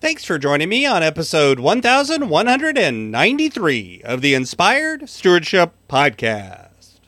Thanks 0.00 0.24
for 0.24 0.38
joining 0.38 0.68
me 0.68 0.86
on 0.86 1.02
episode 1.02 1.58
1193 1.58 4.02
of 4.04 4.20
the 4.20 4.32
Inspired 4.32 5.08
Stewardship 5.08 5.72
Podcast. 5.88 7.00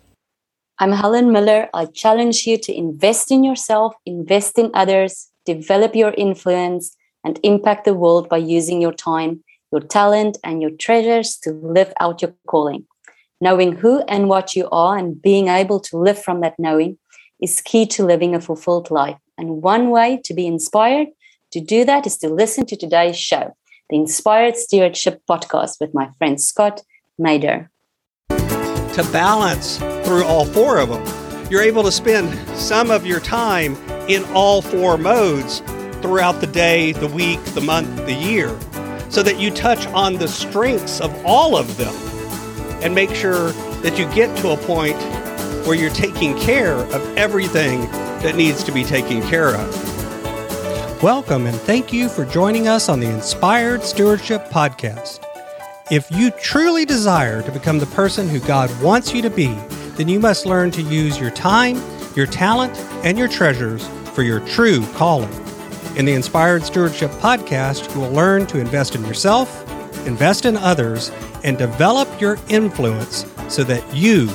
I'm 0.81 0.91
Helen 0.91 1.31
Miller. 1.31 1.69
I 1.73 1.85
challenge 1.85 2.49
you 2.49 2.59
to 2.59 2.77
invest 2.77 3.31
in 3.31 3.45
yourself, 3.45 3.95
invest 4.05 4.59
in 4.59 4.73
others, 4.75 5.31
develop 5.47 5.95
your 5.95 6.13
influence, 6.15 6.97
and 7.23 7.39
impact 7.45 7.85
the 7.85 7.95
world 7.95 8.29
by 8.29 8.39
using 8.39 8.83
your 8.83 8.93
time, 8.93 9.45
your 9.71 9.83
talent, 9.83 10.39
and 10.43 10.61
your 10.61 10.73
treasures 10.73 11.37
to 11.45 11.53
live 11.53 11.93
out 12.01 12.21
your 12.21 12.35
calling. 12.49 12.89
Knowing 13.41 13.77
who 13.77 14.01
and 14.09 14.29
what 14.29 14.57
you 14.57 14.69
are 14.73 14.99
and 14.99 15.23
being 15.23 15.47
able 15.47 15.79
to 15.79 15.97
live 15.97 16.21
from 16.21 16.41
that 16.41 16.59
knowing 16.59 16.99
is 17.41 17.61
key 17.61 17.87
to 17.87 18.05
living 18.05 18.35
a 18.35 18.41
fulfilled 18.41 18.91
life. 18.91 19.17
And 19.39 19.63
one 19.63 19.91
way 19.91 20.21
to 20.25 20.35
be 20.35 20.49
inspired 20.49 21.07
to 21.53 21.61
do 21.61 21.85
that 21.85 22.07
is 22.07 22.17
to 22.19 22.29
listen 22.29 22.65
to 22.67 22.77
today's 22.77 23.19
show, 23.19 23.57
the 23.89 23.97
Inspired 23.97 24.57
Stewardship 24.57 25.23
Podcast 25.29 25.81
with 25.81 25.93
my 25.93 26.11
friend 26.19 26.41
Scott 26.41 26.83
Maderer. 27.21 27.69
To 28.29 29.09
balance 29.13 29.79
through 29.79 30.25
all 30.25 30.45
four 30.45 30.79
of 30.79 30.89
them, 30.89 31.51
you're 31.51 31.63
able 31.63 31.83
to 31.83 31.93
spend 31.93 32.33
some 32.57 32.91
of 32.91 33.05
your 33.05 33.21
time 33.21 33.75
in 34.09 34.25
all 34.33 34.63
four 34.63 34.97
modes 34.97 35.61
throughout 36.01 36.41
the 36.41 36.47
day, 36.47 36.93
the 36.93 37.09
week, 37.09 37.43
the 37.47 37.61
month, 37.61 37.95
the 38.07 38.15
year, 38.15 38.49
so 39.09 39.23
that 39.23 39.39
you 39.39 39.51
touch 39.51 39.87
on 39.89 40.15
the 40.15 40.29
strengths 40.29 41.01
of 41.01 41.13
all 41.25 41.57
of 41.57 41.77
them 41.77 41.95
and 42.83 42.95
make 42.95 43.15
sure 43.15 43.51
that 43.83 43.99
you 43.99 44.07
get 44.15 44.35
to 44.39 44.51
a 44.51 44.57
point 44.57 44.97
where 45.67 45.75
you're 45.75 45.91
taking 45.91 46.39
care 46.39 46.77
of 46.77 47.17
everything 47.17 47.81
that 48.23 48.37
needs 48.37 48.63
to 48.65 48.73
be 48.73 48.85
taken 48.85 49.21
care 49.23 49.55
of. 49.55 49.90
Welcome 51.03 51.47
and 51.47 51.57
thank 51.57 51.95
you 51.95 52.11
for 52.11 52.27
joining 52.27 52.69
us 52.69 52.91
on 52.91 53.01
the 53.01 53.09
Inspired 53.09 53.83
Stewardship 53.83 54.49
Podcast. 54.49 55.25
If 55.91 56.11
you 56.11 56.31
truly 56.33 56.85
desire 56.85 57.41
to 57.41 57.51
become 57.51 57.79
the 57.79 57.87
person 57.87 58.29
who 58.29 58.39
God 58.41 58.71
wants 58.83 59.15
you 59.15 59.23
to 59.23 59.31
be, 59.31 59.55
then 59.97 60.09
you 60.09 60.21
must 60.21 60.45
learn 60.45 60.71
to 60.73 60.83
use 60.83 61.19
your 61.19 61.31
time, 61.31 61.81
your 62.15 62.27
talent, 62.27 62.79
and 63.03 63.17
your 63.17 63.29
treasures 63.29 63.89
for 64.13 64.23
your 64.23 64.41
true 64.41 64.85
calling. 64.89 65.33
In 65.97 66.05
the 66.05 66.13
Inspired 66.13 66.65
Stewardship 66.65 67.11
Podcast, 67.13 67.95
you 67.95 68.03
will 68.03 68.13
learn 68.13 68.47
to 68.49 68.61
invest 68.61 68.95
in 68.95 69.03
yourself, 69.07 69.67
invest 70.07 70.45
in 70.45 70.59
others, 70.59 71.11
and 71.45 71.57
develop 71.57 72.21
your 72.21 72.37
influence 72.51 73.25
so 73.49 73.65
that 73.65 73.83
you 73.97 74.27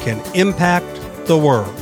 can 0.00 0.20
impact 0.34 0.86
the 1.26 1.38
world. 1.38 1.74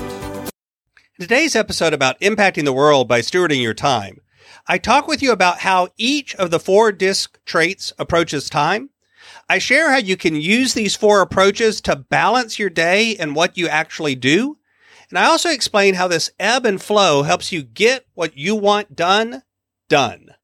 Today's 1.18 1.56
episode 1.56 1.92
about 1.92 2.20
impacting 2.20 2.64
the 2.64 2.72
world 2.72 3.08
by 3.08 3.18
stewarding 3.18 3.60
your 3.60 3.74
time 3.74 4.20
I 4.66 4.78
talk 4.78 5.06
with 5.06 5.22
you 5.22 5.32
about 5.32 5.60
how 5.60 5.88
each 5.96 6.34
of 6.36 6.50
the 6.50 6.60
four 6.60 6.92
DISC 6.92 7.38
traits 7.44 7.92
approaches 7.98 8.50
time. 8.50 8.90
I 9.48 9.58
share 9.58 9.90
how 9.90 9.98
you 9.98 10.16
can 10.16 10.36
use 10.36 10.74
these 10.74 10.96
four 10.96 11.20
approaches 11.20 11.80
to 11.82 11.96
balance 11.96 12.58
your 12.58 12.70
day 12.70 13.16
and 13.16 13.34
what 13.34 13.56
you 13.56 13.68
actually 13.68 14.14
do. 14.14 14.58
And 15.08 15.18
I 15.18 15.24
also 15.24 15.48
explain 15.48 15.94
how 15.94 16.08
this 16.08 16.30
ebb 16.38 16.66
and 16.66 16.80
flow 16.80 17.22
helps 17.22 17.50
you 17.50 17.62
get 17.62 18.06
what 18.14 18.36
you 18.36 18.54
want 18.54 18.94
done, 18.94 19.42
done. 19.88 20.34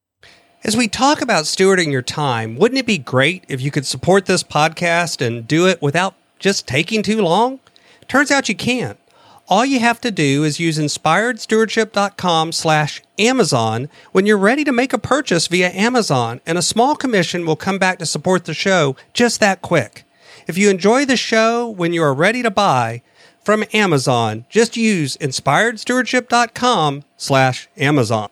As 0.62 0.76
we 0.76 0.88
talk 0.88 1.20
about 1.20 1.44
stewarding 1.44 1.92
your 1.92 2.00
time, 2.00 2.56
wouldn't 2.56 2.78
it 2.78 2.86
be 2.86 2.96
great 2.96 3.44
if 3.48 3.60
you 3.60 3.70
could 3.70 3.84
support 3.84 4.24
this 4.24 4.42
podcast 4.42 5.20
and 5.24 5.46
do 5.46 5.66
it 5.66 5.82
without 5.82 6.14
just 6.38 6.66
taking 6.66 7.02
too 7.02 7.20
long? 7.20 7.60
Turns 8.08 8.30
out 8.30 8.48
you 8.48 8.54
can't. 8.54 8.98
All 9.46 9.66
you 9.66 9.78
have 9.78 10.00
to 10.00 10.10
do 10.10 10.42
is 10.42 10.58
use 10.58 10.78
inspiredstewardship.com 10.78 12.52
slash 12.52 13.02
Amazon 13.18 13.90
when 14.12 14.24
you're 14.24 14.38
ready 14.38 14.64
to 14.64 14.72
make 14.72 14.94
a 14.94 14.98
purchase 14.98 15.48
via 15.48 15.70
Amazon, 15.70 16.40
and 16.46 16.56
a 16.56 16.62
small 16.62 16.96
commission 16.96 17.44
will 17.44 17.54
come 17.54 17.78
back 17.78 17.98
to 17.98 18.06
support 18.06 18.46
the 18.46 18.54
show 18.54 18.96
just 19.12 19.40
that 19.40 19.60
quick. 19.60 20.04
If 20.46 20.56
you 20.56 20.70
enjoy 20.70 21.04
the 21.04 21.18
show 21.18 21.68
when 21.68 21.92
you 21.92 22.02
are 22.02 22.14
ready 22.14 22.42
to 22.42 22.50
buy 22.50 23.02
from 23.44 23.64
Amazon, 23.74 24.46
just 24.48 24.78
use 24.78 25.18
inspiredstewardship.com 25.18 27.02
slash 27.18 27.68
Amazon. 27.76 28.30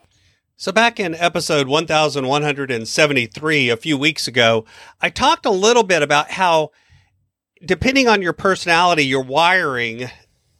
So 0.56 0.72
back 0.72 0.98
in 0.98 1.14
episode 1.16 1.68
1173 1.68 3.68
a 3.68 3.76
few 3.76 3.98
weeks 3.98 4.26
ago, 4.26 4.64
I 5.02 5.10
talked 5.10 5.44
a 5.44 5.50
little 5.50 5.82
bit 5.82 6.02
about 6.02 6.30
how 6.30 6.70
depending 7.64 8.08
on 8.08 8.22
your 8.22 8.32
personality, 8.32 9.04
your 9.04 9.22
wiring 9.22 10.08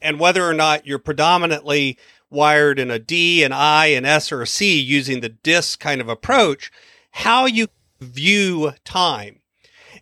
and 0.03 0.21
whether 0.21 0.45
or 0.45 0.55
not 0.55 0.87
you're 0.87 0.99
predominantly 0.99 1.99
wired 2.31 2.79
in 2.79 2.91
a 2.91 2.99
D, 2.99 3.43
an 3.45 3.53
I, 3.53 3.87
an 3.87 4.05
S, 4.05 4.33
or 4.33 4.43
a 4.43 4.47
C 4.47 4.81
using 4.81 5.21
the 5.21 5.29
DISC 5.29 5.79
kind 5.79 6.01
of 6.01 6.09
approach, 6.09 6.73
how 7.11 7.47
you 7.47 7.69
view 8.01 8.73
time. 8.85 9.41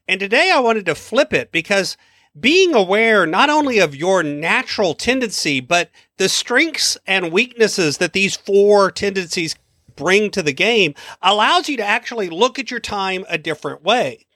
And 0.09 0.19
today 0.19 0.51
I 0.53 0.61
wanted 0.61 0.87
to 0.87 0.95
flip 0.95 1.33
it 1.33 1.53
because 1.53 1.97
being 2.39 2.75
aware 2.75 3.27
not 3.27 3.51
only 3.51 3.79
of 3.79 3.97
your 3.97 4.23
natural 4.23 4.95
tendency, 4.95 5.61
but 5.61 5.91
the 6.17 6.29
strengths 6.29 6.97
and 7.07 7.33
weaknesses 7.33 7.99
that 7.99 8.13
these 8.13 8.37
four 8.37 8.91
tendencies 8.91 9.57
bring 9.97 10.31
to 10.31 10.43
the 10.43 10.53
game 10.53 10.95
allows 11.21 11.69
you 11.69 11.77
to 11.77 11.85
actually 11.85 12.31
look 12.31 12.59
at 12.59 12.71
your 12.71 12.81
time 12.81 13.25
a 13.29 13.37
different 13.37 13.83
way. 13.83 14.27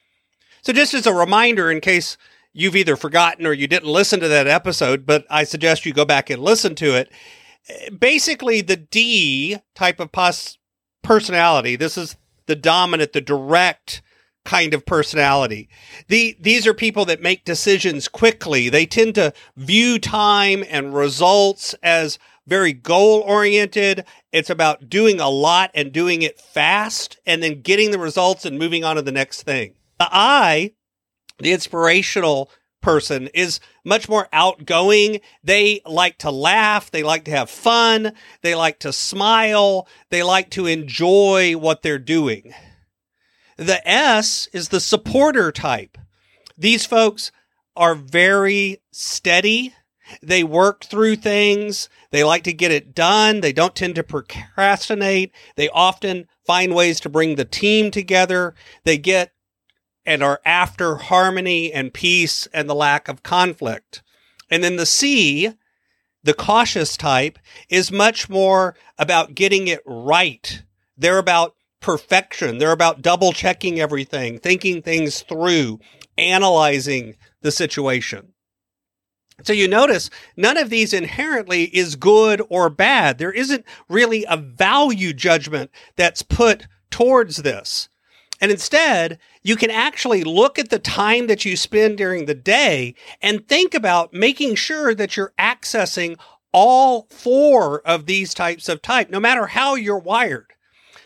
So, 0.62 0.72
just 0.72 0.94
as 0.94 1.06
a 1.06 1.12
reminder, 1.12 1.70
in 1.70 1.80
case 1.80 2.16
you've 2.54 2.76
either 2.76 2.96
forgotten 2.96 3.46
or 3.46 3.52
you 3.52 3.66
didn't 3.66 3.90
listen 3.90 4.20
to 4.20 4.28
that 4.28 4.46
episode, 4.46 5.04
but 5.04 5.26
I 5.28 5.44
suggest 5.44 5.84
you 5.84 5.92
go 5.92 6.06
back 6.06 6.30
and 6.30 6.40
listen 6.40 6.74
to 6.76 6.94
it. 6.94 7.10
Basically, 7.98 8.62
the 8.62 8.76
D 8.76 9.58
type 9.74 10.00
of 10.00 10.12
pos- 10.12 10.56
personality, 11.02 11.76
this 11.76 11.98
is 11.98 12.16
the 12.46 12.56
dominant, 12.56 13.12
the 13.12 13.20
direct 13.20 14.00
kind 14.44 14.74
of 14.74 14.86
personality. 14.86 15.68
The, 16.08 16.36
these 16.38 16.66
are 16.66 16.74
people 16.74 17.04
that 17.06 17.22
make 17.22 17.44
decisions 17.44 18.08
quickly. 18.08 18.68
They 18.68 18.86
tend 18.86 19.14
to 19.16 19.32
view 19.56 19.98
time 19.98 20.64
and 20.68 20.94
results 20.94 21.74
as 21.82 22.18
very 22.46 22.74
goal 22.74 23.20
oriented. 23.20 24.04
It's 24.32 24.50
about 24.50 24.90
doing 24.90 25.18
a 25.18 25.30
lot 25.30 25.70
and 25.74 25.92
doing 25.92 26.22
it 26.22 26.38
fast 26.38 27.18
and 27.24 27.42
then 27.42 27.62
getting 27.62 27.90
the 27.90 27.98
results 27.98 28.44
and 28.44 28.58
moving 28.58 28.84
on 28.84 28.96
to 28.96 29.02
the 29.02 29.12
next 29.12 29.42
thing. 29.42 29.74
The 29.98 30.08
I 30.12 30.72
the 31.38 31.52
inspirational 31.52 32.50
person 32.80 33.28
is 33.28 33.60
much 33.84 34.08
more 34.08 34.28
outgoing. 34.32 35.20
They 35.42 35.80
like 35.86 36.18
to 36.18 36.30
laugh. 36.30 36.90
They 36.90 37.02
like 37.02 37.24
to 37.24 37.30
have 37.30 37.50
fun. 37.50 38.12
They 38.42 38.54
like 38.54 38.78
to 38.80 38.92
smile. 38.92 39.88
They 40.10 40.22
like 40.22 40.50
to 40.50 40.66
enjoy 40.66 41.56
what 41.56 41.82
they're 41.82 41.98
doing. 41.98 42.54
The 43.56 43.86
S 43.88 44.48
is 44.52 44.68
the 44.68 44.80
supporter 44.80 45.50
type. 45.50 45.96
These 46.58 46.86
folks 46.86 47.32
are 47.76 47.94
very 47.94 48.82
steady. 48.92 49.74
They 50.22 50.44
work 50.44 50.84
through 50.84 51.16
things. 51.16 51.88
They 52.10 52.24
like 52.24 52.44
to 52.44 52.52
get 52.52 52.70
it 52.70 52.94
done. 52.94 53.40
They 53.40 53.52
don't 53.52 53.74
tend 53.74 53.94
to 53.94 54.02
procrastinate. 54.02 55.32
They 55.56 55.68
often 55.70 56.26
find 56.46 56.74
ways 56.74 57.00
to 57.00 57.08
bring 57.08 57.36
the 57.36 57.44
team 57.44 57.90
together. 57.90 58.54
They 58.84 58.98
get 58.98 59.32
and 60.06 60.22
are 60.22 60.40
after 60.44 60.96
harmony 60.96 61.72
and 61.72 61.94
peace 61.94 62.46
and 62.52 62.68
the 62.68 62.74
lack 62.74 63.08
of 63.08 63.22
conflict. 63.22 64.02
And 64.50 64.62
then 64.62 64.76
the 64.76 64.86
C, 64.86 65.52
the 66.22 66.34
cautious 66.34 66.96
type, 66.96 67.38
is 67.68 67.90
much 67.90 68.28
more 68.28 68.74
about 68.98 69.34
getting 69.34 69.68
it 69.68 69.82
right. 69.86 70.62
They're 70.96 71.18
about 71.18 71.54
perfection. 71.80 72.58
They're 72.58 72.72
about 72.72 73.02
double 73.02 73.32
checking 73.32 73.80
everything, 73.80 74.38
thinking 74.38 74.82
things 74.82 75.22
through, 75.22 75.80
analyzing 76.16 77.16
the 77.42 77.50
situation. 77.50 78.34
So 79.42 79.52
you 79.52 79.66
notice 79.66 80.10
none 80.36 80.56
of 80.56 80.70
these 80.70 80.92
inherently 80.92 81.64
is 81.64 81.96
good 81.96 82.40
or 82.48 82.70
bad. 82.70 83.18
There 83.18 83.32
isn't 83.32 83.64
really 83.88 84.24
a 84.28 84.36
value 84.36 85.12
judgment 85.12 85.70
that's 85.96 86.22
put 86.22 86.66
towards 86.90 87.38
this. 87.38 87.88
And 88.44 88.50
instead, 88.52 89.18
you 89.42 89.56
can 89.56 89.70
actually 89.70 90.22
look 90.22 90.58
at 90.58 90.68
the 90.68 90.78
time 90.78 91.28
that 91.28 91.46
you 91.46 91.56
spend 91.56 91.96
during 91.96 92.26
the 92.26 92.34
day 92.34 92.94
and 93.22 93.48
think 93.48 93.72
about 93.72 94.12
making 94.12 94.56
sure 94.56 94.94
that 94.94 95.16
you're 95.16 95.32
accessing 95.38 96.18
all 96.52 97.06
four 97.08 97.80
of 97.86 98.04
these 98.04 98.34
types 98.34 98.68
of 98.68 98.82
type, 98.82 99.08
no 99.08 99.18
matter 99.18 99.46
how 99.46 99.76
you're 99.76 99.98
wired. 99.98 100.52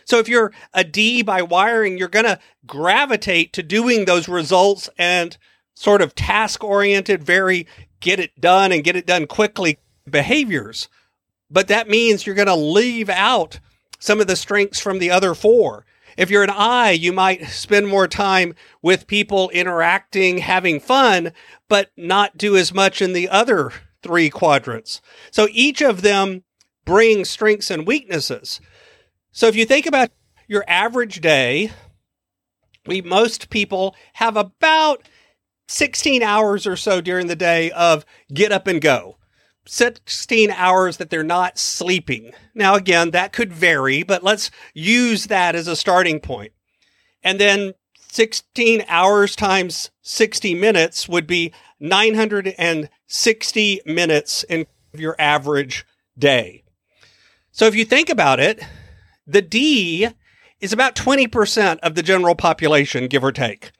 So 0.05 0.19
if 0.19 0.29
you're 0.29 0.53
a 0.75 0.83
D 0.83 1.23
by 1.23 1.43
wiring, 1.43 1.97
you're 1.97 2.09
going 2.09 2.25
to 2.25 2.41
gravitate 2.67 3.53
to 3.53 3.63
doing 3.63 4.05
those 4.05 4.27
results 4.27 4.91
and 4.99 5.39
sort 5.77 6.03
of 6.03 6.17
task 6.17 6.65
oriented, 6.65 7.23
very 7.23 7.69
get 8.01 8.19
it 8.19 8.41
done 8.41 8.73
and 8.73 8.83
get 8.83 8.97
it 8.97 9.07
done 9.07 9.29
quickly 9.29 9.79
behaviors. 10.11 10.89
But 11.49 11.69
that 11.69 11.89
means 11.89 12.27
you're 12.27 12.35
going 12.35 12.49
to 12.49 12.57
leave 12.57 13.09
out 13.09 13.61
some 14.01 14.21
of 14.21 14.27
the 14.27 14.35
strengths 14.35 14.81
from 14.81 14.99
the 14.99 15.13
other 15.13 15.35
four. 15.35 15.85
If 16.19 16.31
you're 16.31 16.43
an 16.43 16.51
I, 16.51 16.91
you 16.91 17.13
might 17.13 17.47
spend 17.47 17.87
more 17.87 18.09
time 18.09 18.55
with 18.83 19.07
people 19.07 19.51
interacting, 19.51 20.39
having 20.39 20.81
fun, 20.81 21.33
but 21.69 21.93
not 21.97 22.37
do 22.37 22.57
as 22.57 22.75
much 22.75 23.01
in 23.01 23.13
the 23.13 23.29
other 23.29 23.71
three 24.03 24.29
quadrants. 24.29 25.01
So 25.31 25.47
each 25.53 25.81
of 25.81 26.03
them 26.03 26.43
bring 26.85 27.25
strengths 27.25 27.71
and 27.71 27.87
weaknesses. 27.87 28.61
So 29.31 29.47
if 29.47 29.55
you 29.55 29.65
think 29.65 29.87
about 29.87 30.11
your 30.49 30.65
average 30.67 31.21
day, 31.21 31.71
we 32.85 33.01
most 33.01 33.49
people 33.49 33.95
have 34.15 34.37
about 34.37 35.09
16 35.69 36.25
hours 36.25 36.67
or 36.67 36.75
so 36.75 37.01
during 37.01 37.29
the 37.29 37.37
day 37.37 37.71
of 37.71 38.05
get 38.35 38.51
up 38.51 38.67
and 38.67 38.81
go. 38.81 39.18
16 39.69 40.51
hours 40.51 40.97
that 40.97 41.11
they're 41.11 41.23
not 41.23 41.59
sleeping. 41.59 42.33
Now, 42.55 42.75
again, 42.75 43.11
that 43.11 43.33
could 43.33 43.53
vary, 43.53 44.03
but 44.03 44.25
let's 44.25 44.51
use 44.73 45.27
that 45.27 45.55
as 45.55 45.69
a 45.69 45.77
starting 45.77 46.21
point. 46.21 46.53
And 47.23 47.39
then 47.39 47.75
16 48.11 48.85
hours 48.89 49.37
times 49.37 49.91
60 50.03 50.55
minutes 50.55 51.09
would 51.09 51.27
be 51.27 51.53
960 51.81 53.81
minutes 53.85 54.45
in 54.45 54.67
your 54.95 55.15
average 55.19 55.85
day. 56.19 56.65
So 57.53 57.67
if 57.67 57.75
you 57.75 57.85
think 57.85 58.09
about 58.09 58.41
it, 58.41 58.63
the 59.27 59.43
D 59.43 60.09
is 60.61 60.73
about 60.73 60.97
20% 60.97 61.79
of 61.81 61.95
the 61.95 62.03
general 62.03 62.35
population, 62.35 63.07
give 63.07 63.23
or 63.23 63.33
take. 63.33 63.71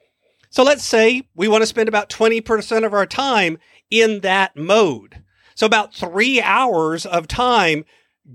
So 0.51 0.63
let's 0.63 0.83
say 0.83 1.23
we 1.35 1.47
want 1.47 1.63
to 1.63 1.67
spend 1.67 1.89
about 1.89 2.09
20% 2.09 2.85
of 2.85 2.93
our 2.93 3.07
time 3.07 3.57
in 3.89 4.19
that 4.21 4.55
mode. 4.55 5.23
So 5.59 5.65
about 5.65 5.93
three 5.93 6.39
hours 6.39 7.05
of 7.05 7.27
time 7.27 7.83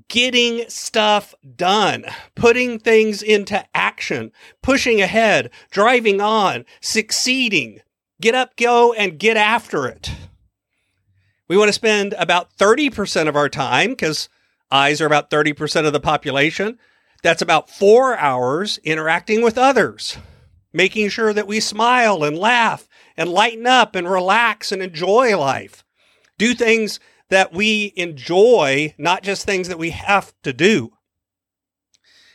getting 0.08 0.68
stuff 0.68 1.34
done, 1.56 2.04
putting 2.34 2.78
things 2.78 3.22
into 3.22 3.64
action, 3.74 4.30
pushing 4.60 5.00
ahead, 5.00 5.50
driving 5.70 6.20
on, 6.20 6.66
succeeding. 6.82 7.80
Get 8.20 8.34
up, 8.34 8.58
go, 8.58 8.92
and 8.92 9.18
get 9.18 9.38
after 9.38 9.86
it. 9.86 10.10
We 11.48 11.56
want 11.56 11.70
to 11.70 11.72
spend 11.72 12.12
about 12.18 12.54
30% 12.58 13.26
of 13.26 13.36
our 13.36 13.48
time, 13.48 13.92
because 13.92 14.28
I's 14.70 15.00
are 15.00 15.06
about 15.06 15.30
30% 15.30 15.86
of 15.86 15.94
the 15.94 16.00
population. 16.00 16.78
That's 17.22 17.40
about 17.40 17.70
four 17.70 18.18
hours 18.18 18.76
interacting 18.84 19.42
with 19.42 19.56
others, 19.56 20.18
making 20.74 21.08
sure 21.08 21.32
that 21.32 21.46
we 21.46 21.60
smile 21.60 22.22
and 22.22 22.36
laugh 22.36 22.86
and 23.16 23.30
lighten 23.30 23.66
up 23.66 23.96
and 23.96 24.10
relax 24.10 24.72
and 24.72 24.82
enjoy 24.82 25.38
life. 25.38 25.84
Do 26.36 26.52
things 26.52 27.00
that 27.34 27.52
we 27.52 27.92
enjoy, 27.96 28.94
not 28.96 29.24
just 29.24 29.44
things 29.44 29.66
that 29.66 29.78
we 29.78 29.90
have 29.90 30.32
to 30.44 30.52
do. 30.52 30.92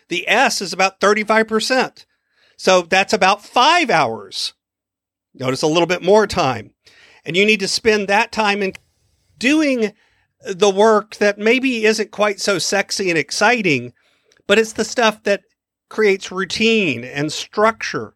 The 0.10 0.28
S 0.28 0.62
is 0.62 0.74
about 0.74 1.00
35%. 1.00 2.06
So 2.58 2.82
that's 2.82 3.14
about 3.14 3.46
five 3.46 3.90
hours. 3.90 4.56
Notice 5.34 5.62
a 5.62 5.68
little 5.68 5.88
bit 5.88 6.04
more 6.04 6.28
time. 6.28 6.72
And 7.24 7.38
you 7.38 7.46
need 7.46 7.62
to 7.62 7.68
spend 7.70 8.10
that 8.10 8.34
time 8.34 8.62
in 8.62 8.74
doing 9.38 9.94
the 10.46 10.70
work 10.70 11.16
that 11.16 11.38
maybe 11.38 11.86
isn't 11.86 12.12
quite 12.12 12.42
so 12.42 12.60
sexy 12.60 13.10
and 13.10 13.18
exciting, 13.18 13.94
but 14.48 14.60
it's 14.60 14.74
the 14.74 14.84
stuff 14.84 15.24
that 15.24 15.44
creates 15.90 16.30
routine 16.30 17.06
and 17.06 17.32
structure, 17.32 18.16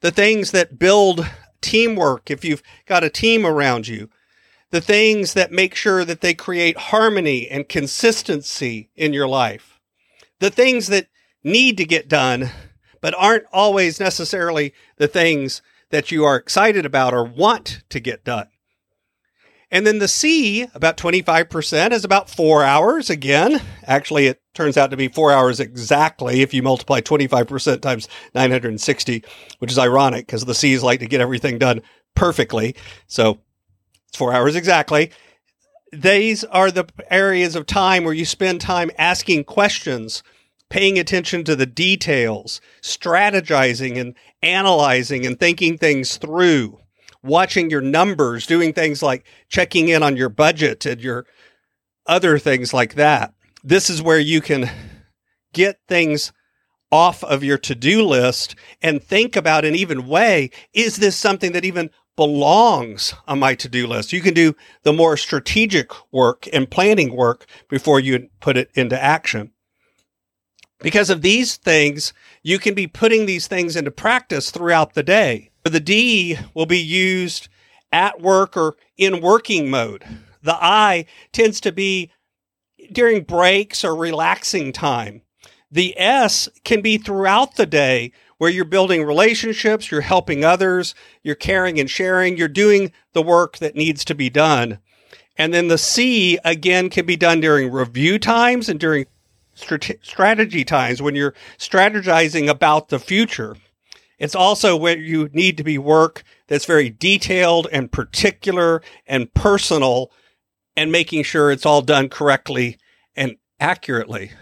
the 0.00 0.10
things 0.10 0.50
that 0.50 0.80
build 0.80 1.30
teamwork 1.60 2.28
if 2.28 2.44
you've 2.44 2.62
got 2.86 3.04
a 3.04 3.08
team 3.08 3.46
around 3.46 3.86
you, 3.86 4.10
the 4.74 4.80
things 4.80 5.34
that 5.34 5.52
make 5.52 5.72
sure 5.72 6.04
that 6.04 6.20
they 6.20 6.34
create 6.34 6.76
harmony 6.76 7.48
and 7.48 7.68
consistency 7.68 8.90
in 8.96 9.12
your 9.12 9.28
life, 9.28 9.78
the 10.40 10.50
things 10.50 10.88
that 10.88 11.06
need 11.44 11.76
to 11.76 11.84
get 11.84 12.08
done, 12.08 12.50
but 13.00 13.14
aren't 13.16 13.44
always 13.52 14.00
necessarily 14.00 14.74
the 14.96 15.06
things 15.06 15.62
that 15.90 16.10
you 16.10 16.24
are 16.24 16.34
excited 16.34 16.84
about 16.84 17.14
or 17.14 17.22
want 17.22 17.84
to 17.88 18.00
get 18.00 18.24
done. 18.24 18.48
And 19.70 19.86
then 19.86 20.00
the 20.00 20.08
C, 20.08 20.66
about 20.74 20.96
25%, 20.96 21.92
is 21.92 22.04
about 22.04 22.28
four 22.28 22.64
hours. 22.64 23.10
Again, 23.10 23.62
actually, 23.84 24.26
it 24.26 24.42
turns 24.54 24.76
out 24.76 24.90
to 24.90 24.96
be 24.96 25.06
four 25.06 25.30
hours 25.30 25.60
exactly 25.60 26.42
if 26.42 26.52
you 26.52 26.64
multiply 26.64 27.00
25% 27.00 27.80
times 27.80 28.08
960, 28.34 29.22
which 29.60 29.70
is 29.70 29.78
ironic 29.78 30.26
because 30.26 30.44
the 30.46 30.52
C's 30.52 30.82
like 30.82 30.98
to 30.98 31.06
get 31.06 31.20
everything 31.20 31.58
done 31.58 31.80
perfectly. 32.16 32.74
So 33.06 33.38
four 34.16 34.32
hours 34.32 34.56
exactly. 34.56 35.10
These 35.92 36.44
are 36.44 36.70
the 36.70 36.86
areas 37.10 37.54
of 37.54 37.66
time 37.66 38.04
where 38.04 38.14
you 38.14 38.24
spend 38.24 38.60
time 38.60 38.90
asking 38.98 39.44
questions, 39.44 40.22
paying 40.68 40.98
attention 40.98 41.44
to 41.44 41.54
the 41.54 41.66
details, 41.66 42.60
strategizing 42.82 43.98
and 44.00 44.14
analyzing 44.42 45.24
and 45.24 45.38
thinking 45.38 45.78
things 45.78 46.16
through, 46.16 46.80
watching 47.22 47.70
your 47.70 47.80
numbers, 47.80 48.46
doing 48.46 48.72
things 48.72 49.02
like 49.02 49.24
checking 49.48 49.88
in 49.88 50.02
on 50.02 50.16
your 50.16 50.28
budget 50.28 50.84
and 50.84 51.00
your 51.00 51.26
other 52.06 52.38
things 52.38 52.74
like 52.74 52.94
that. 52.94 53.32
This 53.62 53.88
is 53.88 54.02
where 54.02 54.18
you 54.18 54.40
can 54.40 54.68
get 55.52 55.78
things 55.88 56.32
off 56.90 57.24
of 57.24 57.42
your 57.42 57.58
to 57.58 57.74
do 57.74 58.04
list 58.04 58.54
and 58.80 59.02
think 59.02 59.34
about 59.34 59.64
and 59.64 59.74
even 59.74 60.06
weigh 60.06 60.50
is 60.72 60.96
this 60.96 61.16
something 61.16 61.52
that 61.52 61.64
even 61.64 61.90
belongs 62.16 63.14
on 63.26 63.38
my 63.38 63.54
to 63.56 63.68
do 63.68 63.86
list. 63.86 64.12
You 64.12 64.20
can 64.20 64.34
do 64.34 64.54
the 64.82 64.92
more 64.92 65.16
strategic 65.16 65.90
work 66.12 66.48
and 66.52 66.70
planning 66.70 67.14
work 67.14 67.46
before 67.68 68.00
you 68.00 68.28
put 68.40 68.56
it 68.56 68.70
into 68.74 69.00
action. 69.02 69.52
Because 70.80 71.10
of 71.10 71.22
these 71.22 71.56
things, 71.56 72.12
you 72.42 72.58
can 72.58 72.74
be 72.74 72.86
putting 72.86 73.26
these 73.26 73.46
things 73.46 73.74
into 73.74 73.90
practice 73.90 74.50
throughout 74.50 74.94
the 74.94 75.02
day. 75.02 75.50
The 75.64 75.80
D 75.80 76.38
will 76.52 76.66
be 76.66 76.78
used 76.78 77.48
at 77.90 78.20
work 78.20 78.56
or 78.56 78.76
in 78.96 79.20
working 79.20 79.70
mode. 79.70 80.04
The 80.42 80.56
I 80.62 81.06
tends 81.32 81.60
to 81.62 81.72
be 81.72 82.10
during 82.92 83.22
breaks 83.22 83.82
or 83.82 83.96
relaxing 83.96 84.72
time. 84.72 85.22
The 85.70 85.98
S 85.98 86.48
can 86.64 86.82
be 86.82 86.98
throughout 86.98 87.56
the 87.56 87.66
day 87.66 88.12
where 88.44 88.52
you're 88.52 88.66
building 88.66 89.02
relationships, 89.02 89.90
you're 89.90 90.02
helping 90.02 90.44
others, 90.44 90.94
you're 91.22 91.34
caring 91.34 91.80
and 91.80 91.88
sharing, 91.88 92.36
you're 92.36 92.46
doing 92.46 92.92
the 93.14 93.22
work 93.22 93.56
that 93.56 93.74
needs 93.74 94.04
to 94.04 94.14
be 94.14 94.28
done. 94.28 94.78
And 95.38 95.54
then 95.54 95.68
the 95.68 95.78
C 95.78 96.38
again 96.44 96.90
can 96.90 97.06
be 97.06 97.16
done 97.16 97.40
during 97.40 97.72
review 97.72 98.18
times 98.18 98.68
and 98.68 98.78
during 98.78 99.06
strategy 99.54 100.62
times 100.62 101.00
when 101.00 101.14
you're 101.14 101.32
strategizing 101.56 102.46
about 102.50 102.90
the 102.90 102.98
future. 102.98 103.56
It's 104.18 104.34
also 104.34 104.76
where 104.76 104.98
you 104.98 105.30
need 105.32 105.56
to 105.56 105.64
be 105.64 105.78
work 105.78 106.22
that's 106.46 106.66
very 106.66 106.90
detailed 106.90 107.66
and 107.72 107.90
particular 107.90 108.82
and 109.06 109.32
personal 109.32 110.12
and 110.76 110.92
making 110.92 111.22
sure 111.22 111.50
it's 111.50 111.64
all 111.64 111.80
done 111.80 112.10
correctly 112.10 112.76
and 113.16 113.36
accurately. 113.58 114.32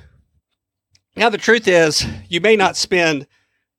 Now, 1.14 1.28
the 1.28 1.38
truth 1.38 1.68
is, 1.68 2.04
you 2.28 2.40
may 2.40 2.56
not 2.56 2.76
spend 2.76 3.28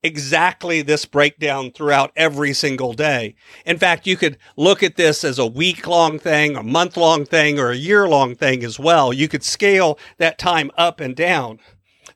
exactly 0.03 0.81
this 0.81 1.05
breakdown 1.05 1.71
throughout 1.71 2.11
every 2.16 2.54
single 2.54 2.94
day. 2.94 3.35
In 3.66 3.78
fact, 3.78 4.06
you 4.06 4.18
could 4.18 4.37
look 4.57 4.83
at 4.83 4.97
this 4.97 5.23
as 5.23 5.39
a 5.39 5.47
week 5.47 5.87
long 5.87 6.19
thing, 6.19 6.56
a 6.56 6.63
month 6.63 6.97
long 6.97 7.25
thing, 7.25 7.57
or 7.57 7.71
a 7.71 7.75
year 7.78 8.07
long 8.07 8.35
thing 8.35 8.63
as 8.63 8.78
well. 8.78 9.13
You 9.13 9.28
could 9.28 9.44
scale 9.44 9.97
that 10.18 10.37
time 10.37 10.69
up 10.78 10.99
and 10.99 11.16
down. 11.16 11.59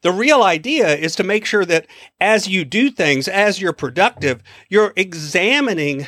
The 0.01 0.12
real 0.12 0.43
idea 0.43 0.95
is 0.95 1.15
to 1.15 1.23
make 1.23 1.45
sure 1.45 1.65
that 1.65 1.88
as 2.19 2.47
you 2.47 2.65
do 2.65 2.91
things, 2.91 3.27
as 3.27 3.59
you're 3.59 3.73
productive, 3.73 4.43
you're 4.69 4.93
examining 4.95 6.05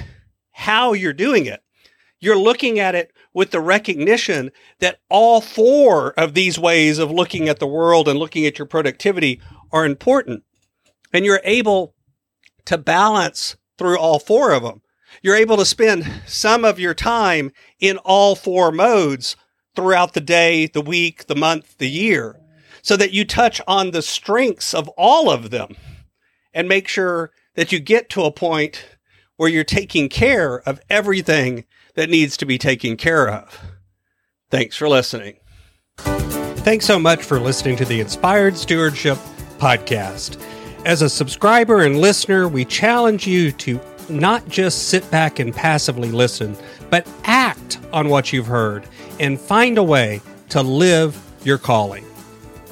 how 0.52 0.94
you're 0.94 1.14
doing 1.14 1.46
it. 1.46 1.64
You're 2.20 2.38
looking 2.38 2.80
at 2.80 2.96
it 2.96 3.14
with 3.34 3.52
the 3.52 3.62
recognition 3.62 4.52
that 4.80 5.00
all 5.10 5.40
four 5.40 6.12
of 6.18 6.34
these 6.34 6.60
ways 6.60 7.00
of 7.00 7.12
looking 7.12 7.48
at 7.48 7.60
the 7.60 7.68
world 7.68 8.08
and 8.08 8.20
looking 8.20 8.46
at 8.46 8.60
your 8.60 8.66
productivity 8.66 9.42
are 9.72 9.86
important 9.86 10.44
and 11.14 11.26
you're 11.26 11.42
able 11.44 11.96
to 12.66 12.78
balance 12.78 13.56
through 13.78 13.98
all 13.98 14.20
four 14.20 14.52
of 14.52 14.64
them. 14.64 14.82
You're 15.22 15.36
able 15.36 15.58
to 15.58 15.66
spend 15.66 16.10
some 16.28 16.64
of 16.64 16.80
your 16.80 16.94
time 16.94 17.52
in 17.80 17.98
all 18.00 18.36
four 18.36 18.72
modes 18.72 19.36
throughout 19.76 20.14
the 20.14 20.22
day, 20.22 20.68
the 20.68 20.82
week, 20.82 21.28
the 21.28 21.36
month, 21.36 21.78
the 21.78 21.90
year, 21.90 22.40
so 22.82 22.96
that 22.98 23.12
you 23.12 23.26
touch 23.26 23.62
on 23.68 23.92
the 23.92 24.02
strengths 24.02 24.74
of 24.74 24.88
all 24.90 25.30
of 25.30 25.50
them 25.50 25.76
and 26.54 26.68
make 26.68 26.88
sure 26.88 27.32
that 27.56 27.72
you 27.72 27.80
get 27.80 28.10
to 28.10 28.24
a 28.24 28.32
point 28.32 28.86
where 29.38 29.50
you're 29.50 29.64
taking 29.64 30.10
care 30.10 30.60
of 30.68 30.82
everything 30.90 31.66
that 31.96 32.10
needs 32.10 32.38
to 32.38 32.46
be 32.46 32.58
taken 32.58 32.98
care 32.98 33.30
of. 33.30 33.60
Thanks 34.52 34.76
for 34.76 34.90
listening. 34.90 35.38
Thanks 35.98 36.86
so 36.86 37.00
much 37.00 37.24
for 37.24 37.40
listening 37.40 37.78
to 37.78 37.86
the 37.86 38.00
Inspired 38.00 38.58
Stewardship 38.58 39.18
Podcast. 39.60 40.42
As 40.86 41.02
a 41.02 41.10
subscriber 41.10 41.82
and 41.82 42.00
listener, 42.00 42.48
we 42.48 42.64
challenge 42.64 43.28
you 43.28 43.52
to 43.54 43.82
not 44.10 44.48
just 44.48 44.88
sit 44.88 45.10
back 45.12 45.40
and 45.40 45.54
passively 45.54 46.10
listen, 46.10 46.56
but 46.90 47.06
act 47.26 47.80
on 47.92 48.08
what 48.10 48.32
you've 48.32 48.48
heard 48.48 48.88
and 49.20 49.38
find 49.40 49.78
a 49.78 49.84
way 49.84 50.22
to 50.50 50.62
live 50.62 51.22
your 51.44 51.58
calling. 51.58 52.06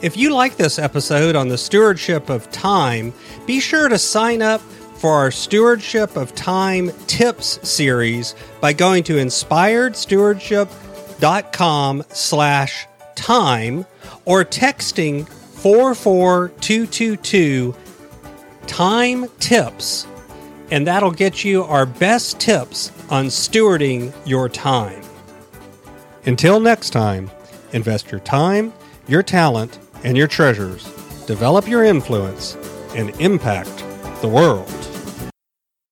If 0.02 0.16
you 0.16 0.34
like 0.34 0.56
this 0.56 0.80
episode 0.80 1.36
on 1.36 1.50
the 1.50 1.58
stewardship 1.58 2.30
of 2.30 2.50
time, 2.52 3.14
be 3.46 3.60
sure 3.60 3.90
to 3.90 3.98
sign 3.98 4.42
up 4.42 4.62
for 4.62 5.12
our 5.12 5.30
Stewardship 5.30 6.16
of 6.16 6.34
Time 6.34 6.92
Tips 7.08 7.60
series 7.68 8.36
by 8.62 8.72
going 8.74 9.04
to 9.04 9.16
inspiredstewardship.com 9.16 12.04
slash 12.10 12.88
time 13.16 13.86
or 14.26 14.46
texting 14.46 15.28
44222 15.28 17.76
Time 18.68 19.28
Tips, 19.40 20.06
and 20.70 20.86
that'll 20.86 21.12
get 21.12 21.44
you 21.44 21.64
our 21.64 21.86
best 21.86 22.40
tips 22.40 22.92
on 23.10 23.26
stewarding 23.26 24.14
your 24.26 24.50
time. 24.50 25.02
Until 26.26 26.60
next 26.60 26.92
time, 26.92 27.32
invest 27.72 28.12
your 28.12 28.20
time, 28.20 28.74
your 29.08 29.24
talent, 29.24 29.80
and 30.04 30.18
your 30.18 30.28
treasures, 30.28 30.84
develop 31.26 31.68
your 31.68 31.84
influence, 31.84 32.56
and 32.96 33.10
impact 33.22 33.84
the 34.22 34.28
world. 34.28 34.70